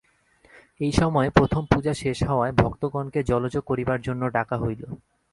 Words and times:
এই 0.79 0.91
সময়ে 0.91 1.29
প্রথম 1.29 1.63
পূজা 1.65 1.93
শেষ 1.93 2.17
হওয়ায় 2.23 2.53
ভক্তগণকে 2.53 3.19
জলযোগ 3.23 3.63
করিবার 3.65 3.99
জন্য 4.01 4.21
ডাকা 4.29 4.55
হইল। 4.57 4.81